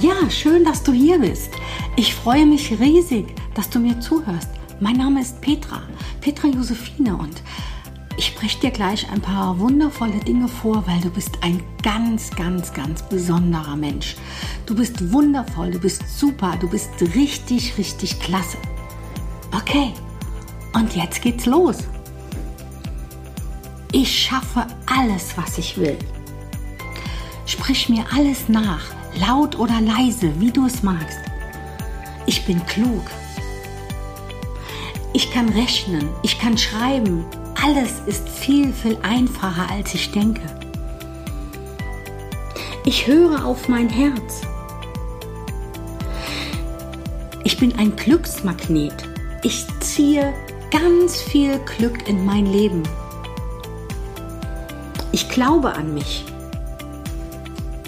Ja, 0.00 0.30
schön, 0.30 0.64
dass 0.64 0.84
du 0.84 0.92
hier 0.92 1.18
bist. 1.18 1.50
Ich 1.96 2.14
freue 2.14 2.46
mich 2.46 2.78
riesig, 2.78 3.34
dass 3.54 3.68
du 3.68 3.80
mir 3.80 3.98
zuhörst. 3.98 4.48
Mein 4.78 4.96
Name 4.96 5.20
ist 5.20 5.40
Petra, 5.40 5.82
Petra 6.20 6.46
Josephine 6.46 7.16
und 7.16 7.42
ich 8.16 8.26
spreche 8.26 8.60
dir 8.60 8.70
gleich 8.70 9.10
ein 9.10 9.20
paar 9.20 9.58
wundervolle 9.58 10.20
Dinge 10.20 10.46
vor, 10.46 10.86
weil 10.86 11.00
du 11.00 11.10
bist 11.10 11.38
ein 11.42 11.60
ganz, 11.82 12.30
ganz, 12.30 12.72
ganz 12.72 13.02
besonderer 13.02 13.74
Mensch. 13.74 14.14
Du 14.66 14.76
bist 14.76 15.12
wundervoll, 15.12 15.72
du 15.72 15.80
bist 15.80 16.02
super, 16.16 16.56
du 16.60 16.68
bist 16.68 16.90
richtig, 17.16 17.76
richtig 17.76 18.20
klasse. 18.20 18.58
Okay, 19.50 19.92
und 20.74 20.94
jetzt 20.94 21.22
geht's 21.22 21.44
los. 21.44 21.78
Ich 23.90 24.26
schaffe 24.26 24.64
alles, 24.86 25.36
was 25.36 25.58
ich 25.58 25.76
will. 25.76 25.98
Sprich 27.46 27.88
mir 27.88 28.04
alles 28.12 28.48
nach 28.48 28.97
laut 29.20 29.58
oder 29.58 29.80
leise, 29.80 30.32
wie 30.40 30.50
du 30.50 30.66
es 30.66 30.82
magst. 30.82 31.18
Ich 32.26 32.44
bin 32.44 32.64
klug. 32.66 33.04
Ich 35.12 35.30
kann 35.32 35.48
rechnen, 35.48 36.08
ich 36.22 36.38
kann 36.38 36.58
schreiben. 36.58 37.24
Alles 37.62 38.00
ist 38.06 38.28
viel, 38.28 38.72
viel 38.72 38.98
einfacher, 39.02 39.70
als 39.70 39.94
ich 39.94 40.10
denke. 40.12 40.42
Ich 42.84 43.06
höre 43.06 43.44
auf 43.44 43.68
mein 43.68 43.88
Herz. 43.88 44.42
Ich 47.44 47.58
bin 47.58 47.76
ein 47.78 47.96
Glücksmagnet. 47.96 49.04
Ich 49.42 49.66
ziehe 49.80 50.32
ganz 50.70 51.20
viel 51.20 51.58
Glück 51.76 52.08
in 52.08 52.24
mein 52.24 52.46
Leben. 52.46 52.82
Ich 55.12 55.28
glaube 55.28 55.72
an 55.72 55.94
mich. 55.94 56.24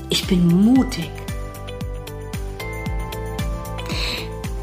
Ich 0.09 0.27
bin 0.27 0.47
mutig. 0.47 1.11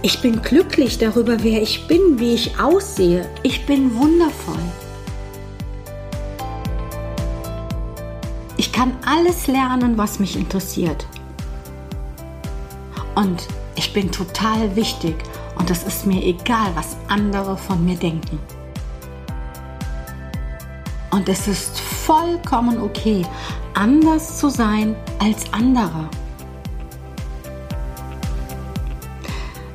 Ich 0.04 0.22
bin 0.22 0.42
glücklich 0.42 1.00
darüber, 1.00 1.44
wer 1.44 1.62
ich 1.62 1.88
bin, 1.88 2.20
wie 2.20 2.36
ich 2.36 2.60
aussehe. 2.60 3.28
Ich 3.42 3.66
bin 3.66 3.96
wundervoll. 3.96 4.60
Ich 8.58 8.72
kann 8.72 8.96
alles 9.06 9.48
lernen, 9.48 9.98
was 9.98 10.20
mich 10.20 10.36
interessiert. 10.36 11.08
Und 13.16 13.48
ich 13.76 13.92
bin 13.94 14.12
total 14.12 14.76
wichtig 14.76 15.16
und 15.58 15.72
es 15.72 15.84
ist 15.84 16.06
mir 16.06 16.24
egal, 16.24 16.72
was 16.76 16.96
andere 17.08 17.58
von 17.58 17.84
mir 17.84 17.96
denken. 17.96 18.40
Und 21.10 21.28
es 21.28 21.48
ist 21.48 21.80
vollkommen 21.80 22.80
okay, 22.80 23.26
anders 23.74 24.38
zu 24.38 24.50
sein 24.50 24.96
als 25.20 25.52
andere. 25.52 26.08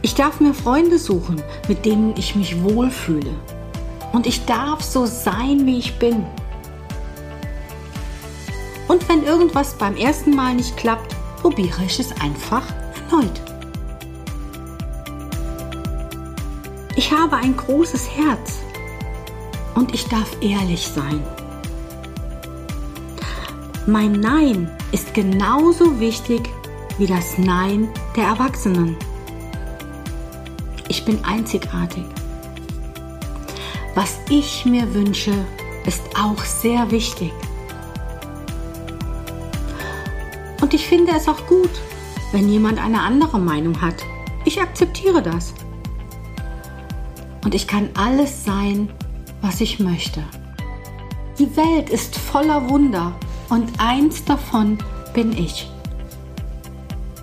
Ich 0.05 0.17
darf 0.17 0.41
mir 0.41 0.53
Freunde 0.53 0.99
suchen, 0.99 1.41
mit 1.69 1.85
denen 1.85 2.15
ich 2.17 2.35
mich 2.35 2.61
wohlfühle. 2.61 3.31
Und 4.13 4.27
ich 4.27 4.45
darf 4.45 4.83
so 4.83 5.07
sein, 5.07 5.65
wie 5.65 5.79
ich 5.79 5.97
bin. 6.01 6.27
Und 8.89 9.09
wenn 9.09 9.23
irgendwas 9.23 9.75
beim 9.75 9.97
ersten 9.97 10.35
Mal 10.35 10.57
nicht 10.57 10.77
klappt, 10.77 11.15
probiere 11.41 11.85
ich 11.87 12.01
es 12.01 12.11
einfach 12.21 12.65
erneut. 13.11 13.41
Ich 16.97 17.13
habe 17.13 17.37
ein 17.37 17.57
großes 17.57 18.11
Herz 18.11 18.59
und 19.77 19.95
ich 19.95 20.09
darf 20.09 20.37
ehrlich 20.41 20.87
sein. 20.89 21.23
Mein 23.87 24.13
Nein 24.13 24.69
ist 24.91 25.15
genauso 25.15 26.01
wichtig 26.01 26.51
wie 26.99 27.07
das 27.07 27.39
Nein 27.39 27.89
der 28.17 28.25
Erwachsenen. 28.25 28.97
Ich 30.93 31.07
bin 31.07 31.25
einzigartig. 31.25 32.05
Was 33.95 34.19
ich 34.29 34.67
mir 34.67 34.93
wünsche, 34.93 35.33
ist 35.87 36.03
auch 36.23 36.45
sehr 36.45 36.91
wichtig. 36.91 37.33
Und 40.61 40.75
ich 40.75 40.87
finde 40.87 41.13
es 41.17 41.29
auch 41.29 41.47
gut, 41.47 41.71
wenn 42.33 42.47
jemand 42.47 42.79
eine 42.79 43.01
andere 43.01 43.39
Meinung 43.39 43.81
hat. 43.81 44.05
Ich 44.45 44.61
akzeptiere 44.61 45.23
das. 45.23 45.55
Und 47.43 47.55
ich 47.55 47.67
kann 47.67 47.89
alles 47.95 48.45
sein, 48.45 48.91
was 49.41 49.63
ich 49.63 49.81
möchte. 49.81 50.23
Die 51.39 51.57
Welt 51.57 51.89
ist 51.89 52.19
voller 52.19 52.69
Wunder 52.69 53.15
und 53.49 53.81
eins 53.81 54.27
davon 54.27 54.77
bin 55.15 55.33
ich. 55.33 55.71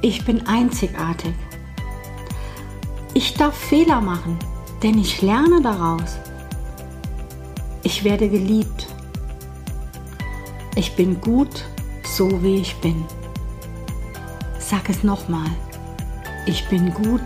Ich 0.02 0.26
bin 0.26 0.48
einzigartig. 0.48 1.36
Ich 3.16 3.34
darf 3.34 3.56
Fehler 3.58 4.02
machen, 4.02 4.38
denn 4.84 5.00
ich 5.00 5.22
lerne 5.22 5.62
daraus. 5.62 6.18
Ich 7.82 8.04
werde 8.04 8.30
geliebt. 8.30 8.88
Ich 10.76 10.96
bin 10.96 11.20
gut, 11.20 11.66
so 12.04 12.44
wie 12.44 12.58
ich 12.58 12.76
bin. 12.78 13.04
Sag 14.60 14.90
es 14.90 15.04
nochmal. 15.04 15.50
Ich 16.46 16.68
bin 16.68 16.94
gut, 16.94 17.24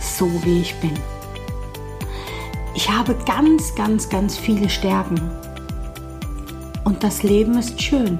so 0.00 0.26
wie 0.44 0.60
ich 0.60 0.74
bin. 0.76 0.94
Ich 2.74 2.90
habe 2.90 3.14
ganz, 3.26 3.74
ganz, 3.76 4.08
ganz 4.08 4.36
viele 4.36 4.68
Stärken. 4.68 5.20
Und 6.84 7.04
das 7.04 7.22
Leben 7.22 7.56
ist 7.56 7.80
schön. 7.80 8.18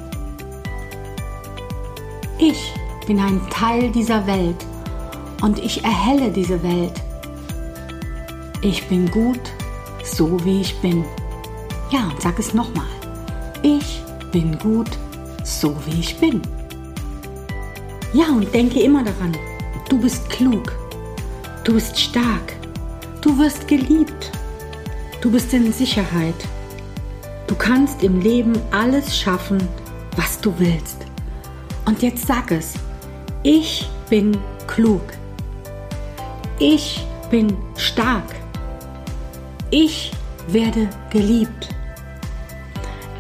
Ich 2.39 2.73
bin 3.07 3.19
ein 3.19 3.41
Teil 3.51 3.91
dieser 3.91 4.25
Welt 4.27 4.70
und 5.43 5.59
ich 5.59 5.85
erhelle 5.85 6.31
diese 6.31 6.63
Welt. 6.63 6.93
Ich 8.63 8.87
bin 8.89 9.11
gut, 9.11 9.41
so 10.05 10.43
wie 10.45 10.61
ich 10.61 10.79
bin. 10.81 11.05
Ja, 11.91 12.09
und 12.09 12.21
sag 12.21 12.39
es 12.39 12.55
nochmal. 12.55 12.87
Ich 13.63 14.03
bin 14.33 14.59
gut, 14.59 14.91
so 15.43 15.75
wie 15.87 16.01
ich 16.01 16.17
bin. 16.19 16.43
Ja, 18.13 18.29
und 18.29 18.53
denke 18.53 18.81
immer 18.81 19.03
daran, 19.03 19.37
du 19.89 19.99
bist 19.99 20.29
klug, 20.31 20.73
du 21.65 21.75
bist 21.75 21.99
stark, 21.99 22.57
du 23.21 23.39
wirst 23.39 23.69
geliebt, 23.69 24.31
du 25.21 25.31
bist 25.31 25.53
in 25.53 25.73
Sicherheit. 25.73 26.35
Du 27.47 27.57
kannst 27.57 28.05
im 28.05 28.21
Leben 28.21 28.53
alles 28.71 29.17
schaffen, 29.17 29.59
was 30.17 30.41
du 30.41 30.55
willst. 30.59 30.99
Und 31.85 32.01
jetzt 32.03 32.27
sag 32.27 32.53
es, 32.53 32.75
ich 33.43 33.89
bin 34.09 34.37
klug. 34.69 35.03
Ich 36.63 37.01
bin 37.31 37.57
stark. 37.75 38.37
Ich 39.71 40.11
werde 40.49 40.91
geliebt. 41.09 41.71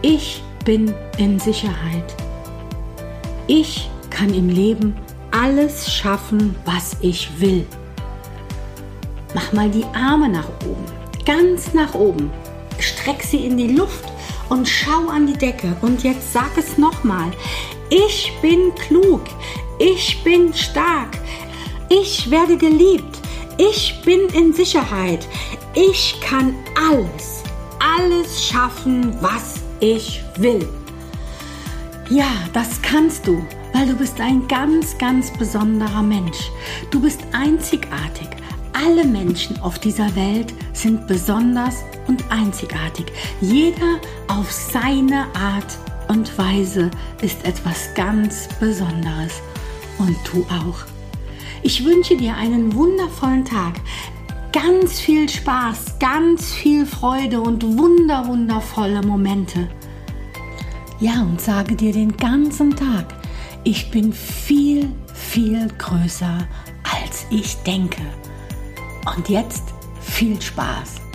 Ich 0.03 0.43
bin 0.67 0.93
in 1.17 1.41
Sicherheit. 1.41 2.05
Ich 3.47 3.89
kann 4.11 4.35
im 4.35 4.51
Leben 4.51 4.95
alles 5.31 5.91
schaffen, 5.91 6.55
was 6.67 6.99
ich 7.01 7.41
will. 7.41 7.65
Mach 9.35 9.55
mal 9.55 9.71
die 9.71 9.87
Arme 9.95 10.29
nach 10.29 10.49
oben, 10.67 10.85
ganz 11.25 11.73
nach 11.73 11.95
oben. 11.95 12.31
Streck 12.79 13.23
sie 13.23 13.47
in 13.47 13.57
die 13.57 13.73
Luft 13.73 14.05
und 14.51 14.69
schau 14.69 15.09
an 15.09 15.27
die 15.27 15.39
Decke. 15.39 15.75
Und 15.81 16.03
jetzt 16.03 16.35
sag 16.35 16.59
es 16.59 16.77
nochmal. 16.77 17.31
Ich 17.89 18.35
bin 18.43 18.75
klug. 18.75 19.23
Ich 19.79 20.23
bin 20.23 20.53
stark. 20.53 21.19
Ich 21.89 22.31
werde 22.31 22.59
geliebt. 22.59 23.20
Ich 23.63 24.01
bin 24.07 24.21
in 24.33 24.55
Sicherheit. 24.55 25.29
Ich 25.75 26.19
kann 26.23 26.55
alles, 26.89 27.43
alles 27.79 28.47
schaffen, 28.47 29.15
was 29.21 29.57
ich 29.81 30.23
will. 30.39 30.67
Ja, 32.09 32.31
das 32.55 32.81
kannst 32.81 33.27
du, 33.27 33.45
weil 33.75 33.87
du 33.87 33.95
bist 33.97 34.19
ein 34.19 34.49
ganz, 34.49 34.97
ganz 34.97 35.31
besonderer 35.37 36.03
Mensch. 36.03 36.51
Du 36.91 37.03
bist 37.03 37.21
einzigartig. 37.33 38.29
Alle 38.73 39.05
Menschen 39.05 39.61
auf 39.61 39.79
dieser 39.79 40.17
Welt 40.17 40.55
sind 40.73 41.07
besonders 41.07 41.85
und 42.07 42.25
einzigartig. 42.31 43.13
Jeder 43.43 44.01
auf 44.29 44.51
seine 44.51 45.27
Art 45.35 45.77
und 46.09 46.39
Weise 46.39 46.91
ist 47.21 47.45
etwas 47.45 47.93
ganz 47.95 48.49
Besonderes. 48.59 49.43
Und 49.99 50.17
du 50.33 50.47
auch. 50.49 50.87
Ich 51.63 51.85
wünsche 51.85 52.17
dir 52.17 52.35
einen 52.37 52.75
wundervollen 52.75 53.45
Tag. 53.45 53.75
Ganz 54.53 54.99
viel 54.99 55.29
Spaß, 55.29 55.99
ganz 55.99 56.53
viel 56.53 56.87
Freude 56.87 57.41
und 57.41 57.63
wunder, 57.79 58.27
wundervolle 58.27 59.03
Momente. 59.03 59.69
Ja, 61.01 61.23
und 61.23 61.41
sage 61.41 61.77
dir 61.77 61.93
den 61.93 62.17
ganzen 62.17 62.75
Tag, 62.75 63.15
ich 63.63 63.91
bin 63.91 64.13
viel, 64.13 64.91
viel 65.15 65.69
größer, 65.79 66.49
als 66.83 67.27
ich 67.31 67.57
denke. 67.59 68.03
Und 69.17 69.29
jetzt 69.29 69.65
viel 70.01 70.41
Spaß. 70.41 71.10